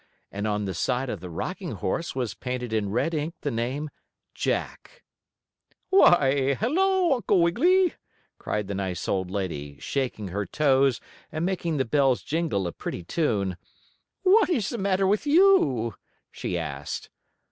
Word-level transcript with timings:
And 0.31 0.47
on 0.47 0.65
the 0.65 0.73
side 0.73 1.11
of 1.11 1.19
the 1.19 1.29
rocking 1.29 1.73
horse 1.73 2.15
was 2.15 2.33
painted 2.33 2.73
in 2.73 2.89
red 2.89 3.13
ink 3.13 3.35
the 3.41 3.51
name: 3.51 3.91
JACK 4.33 5.03
"Why, 5.91 6.55
hello, 6.55 7.13
Uncle 7.13 7.39
Wiggily!" 7.39 7.93
called 8.39 8.65
the 8.65 8.73
nice 8.73 9.07
old 9.07 9.29
lady, 9.29 9.77
shaking 9.79 10.29
her 10.29 10.47
toes 10.47 10.99
and 11.31 11.45
making 11.45 11.77
the 11.77 11.85
bells 11.85 12.23
jingle 12.23 12.65
a 12.65 12.71
pretty 12.71 13.03
tune. 13.03 13.57
"What 14.23 14.49
is 14.49 14.69
the 14.69 14.79
matter 14.79 15.05
with 15.05 15.27
you?" 15.27 15.93
she 16.31 16.57
asked. 16.57 17.11